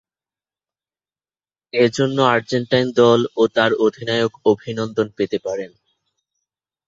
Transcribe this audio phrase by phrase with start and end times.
[1.73, 5.71] এ জন্য আর্জেন্টাইন দল ও তার অধিনায়ক অভিনন্দন পেতে পারেন।